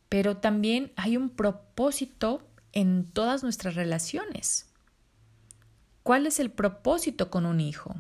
pero 0.10 0.38
también 0.38 0.92
hay 0.96 1.18
un 1.18 1.30
propósito 1.30 2.48
en 2.72 3.06
todas 3.06 3.44
nuestras 3.44 3.76
relaciones. 3.76 4.68
¿Cuál 6.04 6.28
es 6.28 6.40
el 6.40 6.52
propósito 6.52 7.30
con 7.30 7.46
un 7.46 7.60
hijo? 7.60 7.96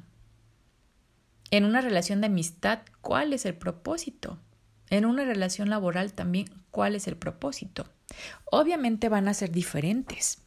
En 1.49 1.65
una 1.65 1.81
relación 1.81 2.21
de 2.21 2.27
amistad, 2.27 2.79
¿cuál 3.01 3.33
es 3.33 3.45
el 3.45 3.55
propósito? 3.55 4.37
En 4.89 5.05
una 5.05 5.25
relación 5.25 5.69
laboral 5.69 6.13
también, 6.13 6.47
¿cuál 6.71 6.95
es 6.95 7.07
el 7.07 7.17
propósito? 7.17 7.89
Obviamente 8.45 9.09
van 9.09 9.27
a 9.27 9.33
ser 9.33 9.51
diferentes. 9.51 10.39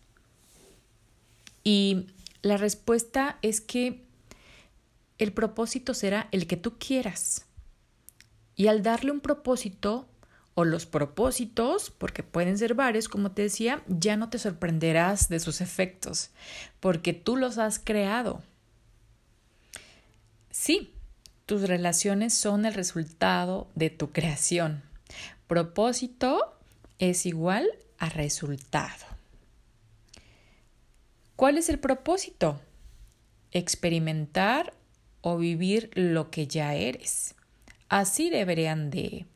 Y 1.62 2.06
la 2.42 2.56
respuesta 2.56 3.38
es 3.42 3.60
que 3.60 4.04
el 5.18 5.32
propósito 5.32 5.94
será 5.94 6.28
el 6.32 6.46
que 6.46 6.56
tú 6.56 6.78
quieras. 6.78 7.46
Y 8.56 8.68
al 8.68 8.82
darle 8.82 9.10
un 9.10 9.20
propósito, 9.20 10.06
o 10.54 10.64
los 10.64 10.86
propósitos, 10.86 11.90
porque 11.90 12.22
pueden 12.22 12.58
ser 12.58 12.74
varios, 12.74 13.08
como 13.08 13.32
te 13.32 13.42
decía, 13.42 13.82
ya 13.86 14.16
no 14.16 14.30
te 14.30 14.38
sorprenderás 14.38 15.28
de 15.28 15.40
sus 15.40 15.60
efectos, 15.60 16.30
porque 16.80 17.12
tú 17.12 17.36
los 17.36 17.58
has 17.58 17.78
creado. 17.78 18.42
Sí, 20.50 20.92
tus 21.46 21.62
relaciones 21.62 22.34
son 22.34 22.66
el 22.66 22.74
resultado 22.74 23.68
de 23.74 23.90
tu 23.90 24.10
creación. 24.10 24.82
Propósito 25.46 26.58
es 27.00 27.26
igual 27.26 27.66
a 27.98 28.10
resultado. 28.10 29.06
¿Cuál 31.34 31.58
es 31.58 31.70
el 31.70 31.78
propósito? 31.78 32.60
Experimentar 33.50 34.74
o 35.22 35.38
vivir 35.38 35.90
lo 35.94 36.30
que 36.30 36.46
ya 36.46 36.74
eres. 36.74 37.34
Así 37.88 38.30
deberían 38.30 38.90
de, 38.90 39.26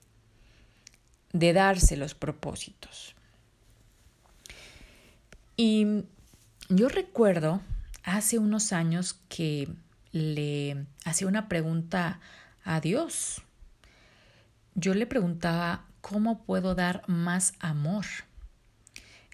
de 1.32 1.52
darse 1.54 1.96
los 1.96 2.14
propósitos. 2.14 3.16
Y 5.56 6.04
yo 6.68 6.88
recuerdo 6.88 7.62
hace 8.02 8.38
unos 8.38 8.74
años 8.74 9.18
que 9.30 9.68
le 10.12 10.86
hacía 11.04 11.26
una 11.26 11.48
pregunta 11.48 12.20
a 12.62 12.80
Dios. 12.80 13.42
Yo 14.74 14.92
le 14.92 15.06
preguntaba, 15.06 15.86
¿cómo 16.04 16.44
puedo 16.44 16.74
dar 16.74 17.02
más 17.06 17.54
amor? 17.60 18.04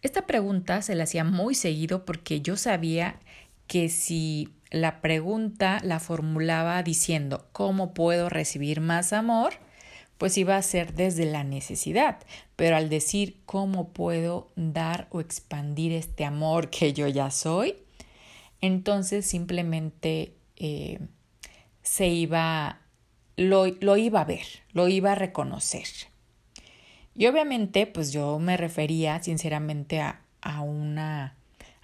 Esta 0.02 0.24
pregunta 0.28 0.82
se 0.82 0.94
la 0.94 1.02
hacía 1.02 1.24
muy 1.24 1.56
seguido 1.56 2.04
porque 2.04 2.42
yo 2.42 2.56
sabía 2.56 3.18
que 3.66 3.88
si 3.88 4.54
la 4.70 5.00
pregunta 5.00 5.80
la 5.82 5.98
formulaba 5.98 6.80
diciendo 6.84 7.48
¿cómo 7.50 7.92
puedo 7.92 8.28
recibir 8.28 8.80
más 8.80 9.12
amor? 9.12 9.54
pues 10.16 10.36
iba 10.36 10.58
a 10.58 10.62
ser 10.62 10.92
desde 10.92 11.24
la 11.24 11.44
necesidad, 11.44 12.18
pero 12.54 12.76
al 12.76 12.90
decir 12.90 13.40
cómo 13.46 13.88
puedo 13.88 14.52
dar 14.54 15.08
o 15.10 15.22
expandir 15.22 15.92
este 15.92 16.26
amor 16.26 16.68
que 16.68 16.92
yo 16.92 17.08
ya 17.08 17.30
soy, 17.30 17.76
entonces 18.60 19.24
simplemente 19.24 20.34
eh, 20.56 20.98
se 21.82 22.08
iba, 22.08 22.82
lo, 23.38 23.64
lo 23.66 23.96
iba 23.96 24.20
a 24.20 24.26
ver, 24.26 24.44
lo 24.74 24.88
iba 24.88 25.12
a 25.12 25.14
reconocer. 25.14 26.09
Y 27.14 27.26
obviamente, 27.26 27.86
pues 27.86 28.12
yo 28.12 28.38
me 28.38 28.56
refería 28.56 29.22
sinceramente 29.22 30.00
a, 30.00 30.22
a, 30.40 30.62
una, 30.62 31.34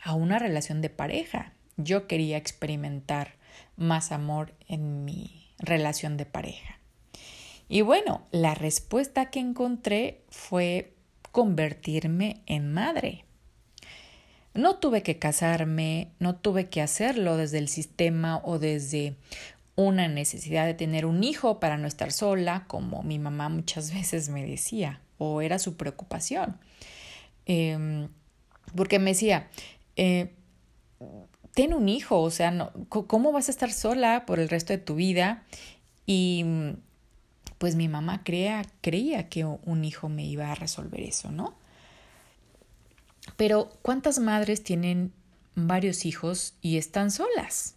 a 0.03 0.15
una 0.15 0.39
relación 0.39 0.81
de 0.81 0.91
pareja. 0.91 1.53
Yo 1.77 2.07
quería 2.07 2.37
experimentar 2.37 3.35
más 3.77 4.13
amor 4.13 4.55
en 4.69 5.05
mi 5.05 5.51
relación 5.59 6.17
de 6.17 6.27
pareja. 6.27 6.79
Y 7.69 7.81
bueno, 7.83 8.27
la 8.31 8.55
respuesta 8.55 9.31
que 9.31 9.41
encontré 9.41 10.23
fue 10.29 10.95
convertirme 11.33 12.43
en 12.47 12.73
madre. 12.73 13.25
No 14.55 14.77
tuve 14.77 15.03
que 15.03 15.19
casarme, 15.19 16.13
no 16.19 16.37
tuve 16.37 16.71
que 16.71 16.81
hacerlo 16.81 17.37
desde 17.37 17.59
el 17.59 17.69
sistema 17.69 18.41
o 18.45 18.59
desde 18.59 19.17
una 19.75 20.09
necesidad 20.09 20.65
de 20.65 20.73
tener 20.73 21.05
un 21.05 21.23
hijo 21.25 21.61
para 21.61 21.77
no 21.77 21.89
estar 21.89 22.13
sola, 22.13 22.65
como 22.69 23.03
mi 23.03 23.19
mamá 23.19 23.49
muchas 23.49 23.93
veces 23.95 24.29
me 24.29 24.47
decía 24.47 25.01
o 25.19 25.41
era 25.41 25.59
su 25.59 25.77
preocupación. 25.77 26.59
Em, 27.47 28.09
porque 28.75 28.99
me 28.99 29.11
decía, 29.11 29.49
eh, 29.97 30.33
ten 31.55 31.73
un 31.73 31.89
hijo, 31.89 32.21
o 32.21 32.31
sea, 32.31 32.51
no, 32.51 32.73
¿cómo 32.89 33.33
vas 33.33 33.49
a 33.49 33.51
estar 33.51 33.73
sola 33.73 34.27
por 34.27 34.41
el 34.41 34.49
resto 34.49 34.73
de 34.73 34.79
tu 34.79 34.95
vida? 34.95 35.45
Y 36.05 36.45
pues 37.59 37.75
mi 37.75 37.89
mamá 37.89 38.23
creía, 38.25 38.65
creía 38.83 39.29
que 39.29 39.45
un 39.45 39.85
hijo 39.85 40.09
me 40.09 40.25
iba 40.25 40.53
a 40.53 40.55
resolver 40.55 41.01
eso, 41.01 41.31
¿no? 41.31 41.57
Pero 43.37 43.71
¿cuántas 43.83 44.19
madres 44.19 44.63
tienen 44.63 45.13
varios 45.55 46.05
hijos 46.05 46.55
y 46.61 46.77
están 46.77 47.11
solas? 47.11 47.75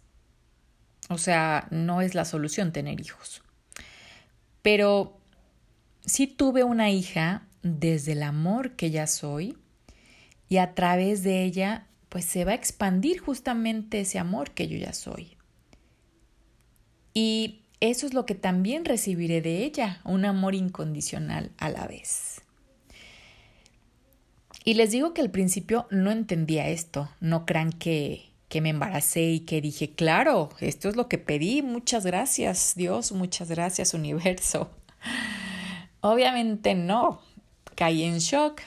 O 1.08 1.18
sea, 1.18 1.66
no 1.70 2.02
es 2.02 2.14
la 2.14 2.24
solución 2.24 2.72
tener 2.72 3.00
hijos. 3.00 3.42
Pero 4.62 5.19
sí 6.04 6.26
tuve 6.26 6.64
una 6.64 6.90
hija 6.90 7.46
desde 7.62 8.12
el 8.12 8.22
amor 8.22 8.72
que 8.72 8.90
ya 8.90 9.06
soy 9.06 9.56
y 10.48 10.56
a 10.58 10.74
través 10.74 11.22
de 11.22 11.44
ella 11.44 11.86
pues 12.08 12.24
se 12.24 12.44
va 12.44 12.52
a 12.52 12.56
expandir 12.56 13.20
justamente 13.20 14.00
ese 14.00 14.18
amor 14.18 14.50
que 14.50 14.66
yo 14.68 14.76
ya 14.76 14.92
soy. 14.92 15.36
Y 17.14 17.62
eso 17.78 18.06
es 18.06 18.14
lo 18.14 18.26
que 18.26 18.34
también 18.34 18.84
recibiré 18.84 19.40
de 19.40 19.64
ella, 19.64 20.00
un 20.04 20.24
amor 20.24 20.54
incondicional 20.54 21.52
a 21.56 21.70
la 21.70 21.86
vez. 21.86 22.42
Y 24.64 24.74
les 24.74 24.90
digo 24.90 25.14
que 25.14 25.22
al 25.22 25.30
principio 25.30 25.86
no 25.90 26.10
entendía 26.10 26.68
esto, 26.68 27.08
no 27.20 27.46
crean 27.46 27.72
que, 27.72 28.30
que 28.48 28.60
me 28.60 28.70
embaracé 28.70 29.30
y 29.30 29.40
que 29.40 29.60
dije, 29.60 29.94
claro, 29.94 30.50
esto 30.60 30.88
es 30.88 30.96
lo 30.96 31.08
que 31.08 31.18
pedí, 31.18 31.62
muchas 31.62 32.04
gracias 32.04 32.74
Dios, 32.74 33.12
muchas 33.12 33.48
gracias 33.48 33.94
universo. 33.94 34.70
Obviamente 36.00 36.74
no, 36.74 37.20
caí 37.74 38.04
en 38.04 38.18
shock 38.18 38.62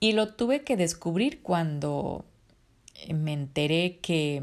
y 0.00 0.12
lo 0.12 0.34
tuve 0.34 0.62
que 0.62 0.76
descubrir 0.76 1.42
cuando 1.42 2.24
me 3.08 3.32
enteré 3.32 3.98
que 4.02 4.42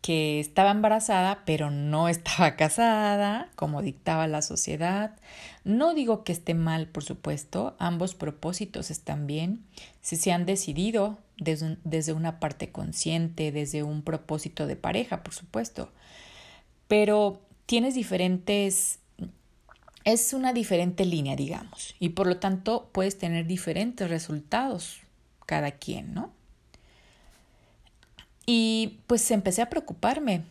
que 0.00 0.40
estaba 0.40 0.70
embarazada, 0.70 1.42
pero 1.44 1.70
no 1.70 2.08
estaba 2.08 2.56
casada, 2.56 3.50
como 3.56 3.82
dictaba 3.82 4.26
la 4.26 4.42
sociedad. 4.42 5.16
No 5.64 5.94
digo 5.94 6.24
que 6.24 6.32
esté 6.32 6.54
mal, 6.54 6.88
por 6.88 7.04
supuesto, 7.04 7.76
ambos 7.78 8.14
propósitos 8.14 8.90
están 8.90 9.26
bien, 9.26 9.64
si 10.00 10.16
se 10.16 10.32
han 10.32 10.46
decidido 10.46 11.18
desde, 11.36 11.76
desde 11.84 12.12
una 12.12 12.40
parte 12.40 12.70
consciente, 12.70 13.52
desde 13.52 13.82
un 13.82 14.02
propósito 14.02 14.66
de 14.66 14.76
pareja, 14.76 15.22
por 15.22 15.34
supuesto. 15.34 15.90
Pero 16.88 17.40
tienes 17.66 17.94
diferentes 17.94 18.98
es 20.04 20.32
una 20.32 20.52
diferente 20.52 21.04
línea, 21.04 21.36
digamos, 21.36 21.94
y 21.98 22.10
por 22.10 22.26
lo 22.26 22.38
tanto 22.38 22.88
puedes 22.92 23.18
tener 23.18 23.46
diferentes 23.46 24.08
resultados 24.08 25.00
cada 25.46 25.72
quien, 25.72 26.14
¿no? 26.14 26.32
Y 28.46 29.00
pues 29.06 29.30
empecé 29.30 29.62
a 29.62 29.70
preocuparme 29.70 30.44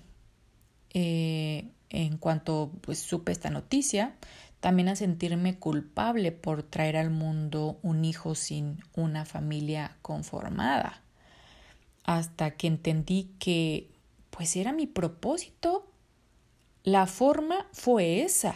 eh, 0.94 1.68
en 1.90 2.18
cuanto 2.18 2.72
pues 2.82 3.00
supe 3.00 3.32
esta 3.32 3.50
noticia, 3.50 4.16
también 4.60 4.90
a 4.90 4.96
sentirme 4.96 5.58
culpable 5.58 6.32
por 6.32 6.64
traer 6.64 6.98
al 6.98 7.10
mundo 7.10 7.80
un 7.82 8.06
hijo 8.06 8.36
sin 8.36 8.84
una 8.96 9.26
familia 9.26 9.98
conformada, 10.02 11.02
hasta 12.04 12.52
que 12.52 12.68
entendí 12.68 13.32
que 13.40 13.90
pues 14.30 14.56
era 14.56 14.74
mi 14.74 14.86
propósito. 14.86 15.86
La 16.84 17.08
forma 17.08 17.68
fue 17.74 18.22
esa 18.22 18.56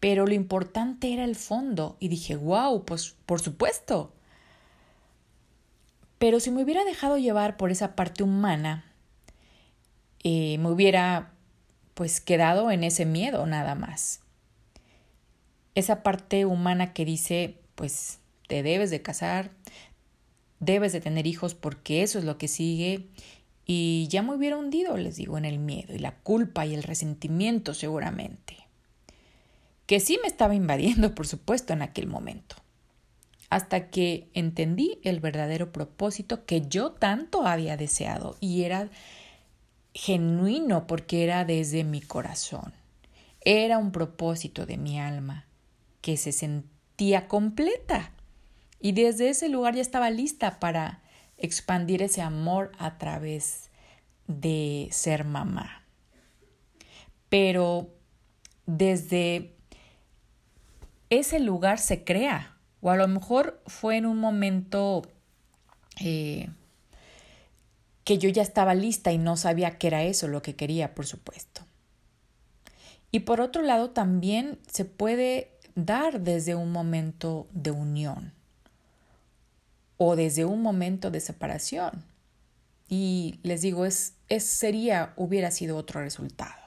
pero 0.00 0.26
lo 0.26 0.34
importante 0.34 1.12
era 1.12 1.24
el 1.24 1.36
fondo 1.36 1.96
y 2.00 2.08
dije, 2.08 2.36
wow, 2.36 2.84
pues 2.84 3.16
por 3.26 3.40
supuesto. 3.40 4.12
Pero 6.18 6.40
si 6.40 6.50
me 6.50 6.62
hubiera 6.62 6.84
dejado 6.84 7.18
llevar 7.18 7.56
por 7.56 7.70
esa 7.70 7.94
parte 7.94 8.22
humana, 8.22 8.84
eh, 10.22 10.58
me 10.58 10.70
hubiera 10.70 11.32
pues 11.94 12.20
quedado 12.20 12.70
en 12.70 12.84
ese 12.84 13.06
miedo 13.06 13.46
nada 13.46 13.74
más. 13.74 14.20
Esa 15.74 16.02
parte 16.02 16.44
humana 16.46 16.92
que 16.92 17.04
dice, 17.04 17.58
pues 17.74 18.18
te 18.48 18.62
debes 18.62 18.90
de 18.90 19.02
casar, 19.02 19.50
debes 20.60 20.92
de 20.92 21.00
tener 21.00 21.26
hijos 21.26 21.54
porque 21.54 22.02
eso 22.02 22.18
es 22.18 22.24
lo 22.24 22.38
que 22.38 22.48
sigue 22.48 23.08
y 23.66 24.08
ya 24.10 24.22
me 24.22 24.34
hubiera 24.34 24.56
hundido, 24.56 24.96
les 24.96 25.16
digo, 25.16 25.36
en 25.38 25.44
el 25.44 25.58
miedo 25.58 25.94
y 25.94 25.98
la 25.98 26.16
culpa 26.16 26.66
y 26.66 26.74
el 26.74 26.82
resentimiento 26.82 27.74
seguramente 27.74 28.65
que 29.86 30.00
sí 30.00 30.18
me 30.20 30.28
estaba 30.28 30.54
invadiendo, 30.54 31.14
por 31.14 31.26
supuesto, 31.26 31.72
en 31.72 31.82
aquel 31.82 32.08
momento, 32.08 32.56
hasta 33.48 33.88
que 33.88 34.28
entendí 34.34 34.98
el 35.04 35.20
verdadero 35.20 35.72
propósito 35.72 36.44
que 36.44 36.66
yo 36.68 36.92
tanto 36.92 37.46
había 37.46 37.76
deseado 37.76 38.36
y 38.40 38.64
era 38.64 38.90
genuino 39.94 40.86
porque 40.86 41.24
era 41.24 41.44
desde 41.44 41.84
mi 41.84 42.00
corazón. 42.00 42.74
Era 43.40 43.78
un 43.78 43.92
propósito 43.92 44.66
de 44.66 44.76
mi 44.76 44.98
alma 45.00 45.46
que 46.00 46.16
se 46.16 46.32
sentía 46.32 47.28
completa 47.28 48.12
y 48.80 48.92
desde 48.92 49.30
ese 49.30 49.48
lugar 49.48 49.74
ya 49.76 49.82
estaba 49.82 50.10
lista 50.10 50.58
para 50.58 51.02
expandir 51.38 52.02
ese 52.02 52.22
amor 52.22 52.72
a 52.78 52.98
través 52.98 53.70
de 54.26 54.88
ser 54.90 55.24
mamá. 55.24 55.84
Pero 57.28 57.94
desde 58.66 59.55
ese 61.10 61.40
lugar 61.40 61.78
se 61.78 62.04
crea. 62.04 62.56
O 62.80 62.90
a 62.90 62.96
lo 62.96 63.08
mejor 63.08 63.60
fue 63.66 63.96
en 63.96 64.06
un 64.06 64.18
momento 64.18 65.02
eh, 66.00 66.48
que 68.04 68.18
yo 68.18 68.28
ya 68.28 68.42
estaba 68.42 68.74
lista 68.74 69.12
y 69.12 69.18
no 69.18 69.36
sabía 69.36 69.78
que 69.78 69.88
era 69.88 70.04
eso 70.04 70.28
lo 70.28 70.42
que 70.42 70.54
quería, 70.54 70.94
por 70.94 71.06
supuesto. 71.06 71.62
Y 73.10 73.20
por 73.20 73.40
otro 73.40 73.62
lado, 73.62 73.90
también 73.90 74.58
se 74.70 74.84
puede 74.84 75.50
dar 75.74 76.20
desde 76.20 76.54
un 76.54 76.70
momento 76.70 77.46
de 77.52 77.70
unión 77.70 78.32
o 79.96 80.16
desde 80.16 80.44
un 80.44 80.62
momento 80.62 81.10
de 81.10 81.20
separación. 81.20 82.04
Y 82.88 83.40
les 83.42 83.62
digo, 83.62 83.86
es, 83.86 84.14
es 84.28 84.44
sería, 84.44 85.12
hubiera 85.16 85.50
sido 85.50 85.76
otro 85.76 86.00
resultado. 86.00 86.65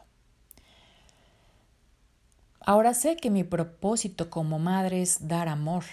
Ahora 2.69 2.93
sé 2.93 3.17
que 3.17 3.31
mi 3.31 3.43
propósito 3.43 4.29
como 4.29 4.59
madre 4.59 5.01
es 5.01 5.27
dar 5.27 5.47
amor, 5.49 5.85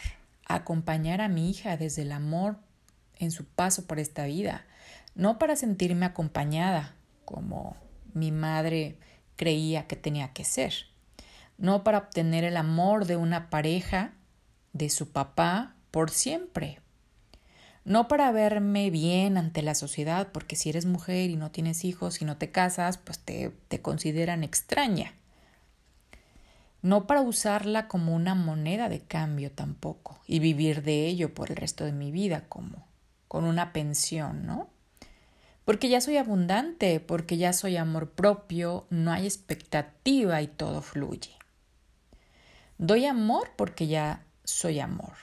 acompañar 0.47 1.23
a 1.23 1.29
mi 1.29 1.49
hija 1.49 1.79
desde 1.79 2.03
el 2.03 2.13
amor 2.13 2.59
en 3.19 3.31
su 3.31 3.47
paso 3.47 3.87
por 3.87 3.99
esta 3.99 4.27
vida, 4.27 4.67
no 5.15 5.39
para 5.39 5.57
sentirme 5.57 6.05
acompañada 6.05 6.95
como 7.25 7.79
mi 8.13 8.31
madre 8.31 8.99
creía 9.37 9.87
que 9.87 9.97
tenía 9.97 10.35
que 10.35 10.45
ser, 10.45 10.75
no 11.57 11.83
para 11.83 11.97
obtener 11.97 12.45
el 12.45 12.59
amor 12.59 13.07
de 13.07 13.17
una 13.17 13.49
pareja, 13.49 14.13
de 14.75 14.91
su 14.91 15.13
papá, 15.13 15.77
por 15.91 16.11
siempre, 16.11 16.81
no 17.87 18.07
para 18.07 18.31
verme 18.33 18.91
bien 18.91 19.39
ante 19.39 19.63
la 19.63 19.75
sociedad, 19.75 20.29
porque 20.31 20.57
si 20.57 20.69
eres 20.69 20.85
mujer 20.85 21.31
y 21.31 21.37
no 21.37 21.51
tienes 21.51 21.87
hijos 21.87 22.21
y 22.21 22.27
no 22.27 22.37
te 22.37 22.51
casas, 22.51 22.99
pues 22.99 23.19
te, 23.19 23.51
te 23.69 23.81
consideran 23.81 24.45
extraña. 24.45 25.15
No 26.87 27.09
para 27.09 27.21
usarla 27.21 27.89
como 27.89 28.15
una 28.15 28.37
moneda 28.37 28.89
de 28.89 29.01
cambio 29.01 29.51
tampoco 29.51 30.21
y 30.25 30.39
vivir 30.39 30.85
de 30.85 31.09
ello 31.09 31.35
por 31.35 31.51
el 31.51 31.57
resto 31.57 31.85
de 31.85 31.91
mi 31.91 32.13
vida 32.13 32.45
como 32.49 32.87
con 33.27 33.43
una 33.43 33.73
pensión, 33.73 34.47
¿no? 34.47 34.71
Porque 35.65 35.89
ya 35.89 36.01
soy 36.01 36.17
abundante, 36.17 37.01
porque 37.01 37.39
ya 37.39 37.53
soy 37.53 37.77
amor 37.77 38.11
propio, 38.13 38.87
no 38.91 39.11
hay 39.11 39.25
expectativa 39.25 40.41
y 40.43 40.47
todo 40.47 40.81
fluye. 40.81 41.33
Doy 42.79 43.07
amor 43.07 43.51
porque 43.57 43.89
ya 43.89 44.25
soy 44.45 44.79
amor. 44.79 45.15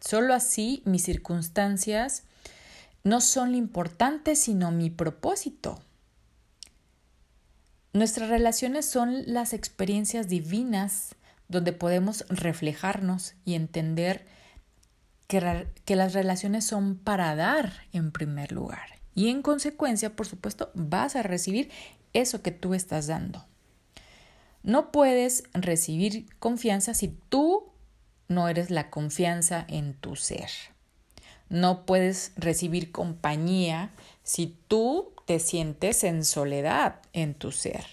Solo 0.00 0.34
así 0.34 0.82
mis 0.84 1.04
circunstancias 1.04 2.24
no 3.02 3.22
son 3.22 3.52
lo 3.52 3.56
importante, 3.56 4.36
sino 4.36 4.72
mi 4.72 4.90
propósito. 4.90 5.80
Nuestras 7.92 8.28
relaciones 8.28 8.86
son 8.86 9.22
las 9.26 9.52
experiencias 9.52 10.28
divinas 10.28 11.14
donde 11.48 11.72
podemos 11.72 12.26
reflejarnos 12.28 13.34
y 13.44 13.54
entender 13.54 14.26
que, 15.26 15.40
las 15.96 16.12
relaciones 16.12 16.64
son 16.64 16.96
para 16.96 17.34
dar 17.34 17.72
en 17.92 18.12
primer 18.12 18.52
lugar. 18.52 18.98
Y 19.14 19.28
en 19.28 19.42
consecuencia, 19.42 20.16
por 20.16 20.26
supuesto, 20.26 20.70
vas 20.74 21.16
a 21.16 21.22
recibir 21.22 21.70
eso 22.12 22.42
que 22.42 22.50
tú 22.50 22.74
estás 22.74 23.06
dando. 23.06 23.46
No 24.62 24.92
puedes 24.92 25.44
recibir 25.54 26.26
confianza 26.38 26.94
si 26.94 27.08
tú 27.28 27.72
no 28.28 28.48
eres 28.48 28.70
la 28.70 28.90
confianza 28.90 29.64
en 29.68 29.94
tu 29.94 30.16
ser. 30.16 30.50
No 31.48 31.86
puedes 31.86 32.32
recibir 32.36 32.92
compañía 32.92 33.90
si 34.28 34.58
tú 34.68 35.14
te 35.24 35.38
sientes 35.40 36.04
en 36.04 36.22
soledad 36.22 37.00
en 37.14 37.32
tu 37.32 37.50
ser. 37.50 37.86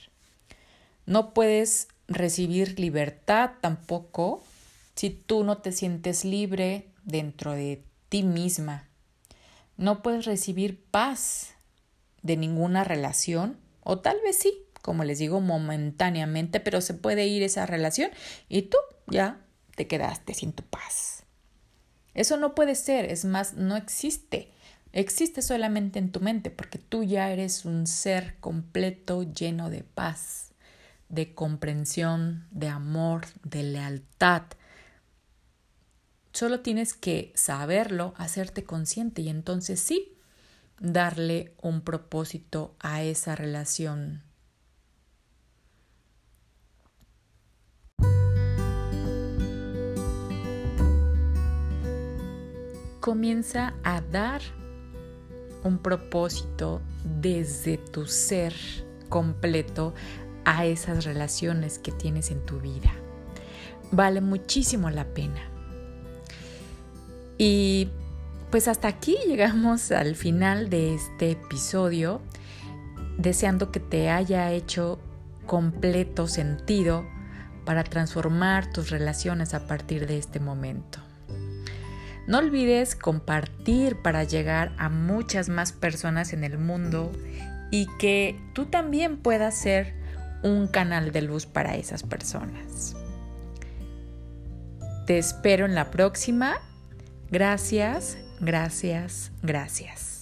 No 1.06 1.34
puedes 1.34 1.88
recibir 2.10 2.78
libertad 2.78 3.52
tampoco 3.62 4.44
si 4.96 5.12
tú 5.12 5.46
no 5.46 5.60
te 5.60 5.72
sientes 5.72 6.26
libre 6.26 6.90
dentro 7.06 7.54
de 7.54 7.82
ti 8.10 8.24
misma. 8.24 8.90
No 9.78 10.02
puedes 10.02 10.26
recibir 10.26 10.84
paz 10.92 11.54
de 12.22 12.36
ninguna 12.36 12.84
relación, 12.84 13.58
o 13.82 14.00
tal 14.00 14.18
vez 14.22 14.38
sí, 14.38 14.66
como 14.82 15.06
les 15.06 15.20
digo, 15.20 15.40
momentáneamente, 15.40 16.60
pero 16.60 16.82
se 16.82 16.96
puede 16.96 17.28
ir 17.28 17.44
esa 17.44 17.66
relación 17.66 18.12
y 18.50 18.64
tú 18.64 18.78
ya 19.08 19.40
te 19.78 19.88
quedaste 19.88 20.34
sin 20.34 20.52
tu 20.52 20.64
paz. 20.64 21.24
Eso 22.14 22.36
no 22.36 22.56
puede 22.56 22.76
ser, 22.76 23.06
es 23.06 23.24
más, 23.24 23.54
no 23.54 23.78
existe. 23.78 24.52
Existe 24.96 25.42
solamente 25.42 26.00
en 26.00 26.10
tu 26.14 26.22
mente 26.22 26.50
porque 26.50 26.80
tú 26.80 27.04
ya 27.04 27.30
eres 27.30 27.66
un 27.66 27.86
ser 27.86 28.38
completo 28.40 29.24
lleno 29.24 29.70
de 29.70 29.84
paz, 29.84 30.54
de 31.10 31.36
comprensión, 31.36 32.48
de 32.52 32.70
amor, 32.70 33.26
de 33.44 33.64
lealtad. 33.64 34.44
Solo 36.32 36.62
tienes 36.62 36.94
que 36.94 37.34
saberlo, 37.36 38.14
hacerte 38.16 38.64
consciente 38.64 39.22
y 39.22 39.28
entonces 39.28 39.82
sí, 39.82 40.18
darle 40.80 41.54
un 41.62 41.82
propósito 41.82 42.78
a 42.80 43.04
esa 43.04 43.36
relación 43.36 44.24
comienza 53.02 53.76
a 53.84 54.02
dar 54.02 54.42
un 55.66 55.80
propósito 55.80 56.82
desde 57.04 57.78
tu 57.78 58.06
ser 58.06 58.54
completo 59.10 59.94
a 60.46 60.66
esas 60.66 61.04
relaciones 61.04 61.80
que 61.80 61.92
tienes 61.92 62.32
en 62.32 62.46
tu 62.46 62.60
vida. 62.60 62.94
Vale 63.92 64.22
muchísimo 64.22 64.90
la 64.90 65.06
pena. 65.06 65.42
Y 67.38 67.90
pues 68.52 68.68
hasta 68.68 68.88
aquí 68.88 69.18
llegamos 69.28 69.92
al 69.92 70.16
final 70.16 70.70
de 70.70 70.94
este 70.94 71.32
episodio, 71.32 72.22
deseando 73.18 73.72
que 73.72 73.80
te 73.80 74.10
haya 74.10 74.52
hecho 74.52 75.00
completo 75.46 76.28
sentido 76.28 77.06
para 77.66 77.84
transformar 77.84 78.72
tus 78.72 78.92
relaciones 78.92 79.54
a 79.54 79.68
partir 79.68 80.08
de 80.08 80.18
este 80.18 80.40
momento. 80.40 81.05
No 82.28 82.40
olvides 82.40 82.96
compartir 82.96 83.98
para 83.98 84.24
llegar 84.24 84.74
a 84.78 84.90
muchas 84.90 85.50
más 85.50 85.72
personas 85.72 86.34
en 86.34 86.44
el 86.44 86.58
mundo 86.58 87.12
y 87.72 87.88
que 88.00 88.40
tú 88.54 88.66
también 88.66 89.18
puedas 89.18 89.56
ser 89.56 89.94
un 90.44 90.68
canal 90.68 91.12
de 91.12 91.22
luz 91.22 91.46
para 91.46 91.76
esas 91.76 92.04
personas. 92.04 92.96
Te 95.06 95.18
espero 95.18 95.66
en 95.66 95.76
la 95.76 95.92
próxima. 95.92 96.56
Gracias, 97.30 98.18
gracias, 98.40 99.32
gracias. 99.44 100.15